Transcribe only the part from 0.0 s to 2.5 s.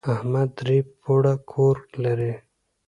احمد درې پوړه کور لري.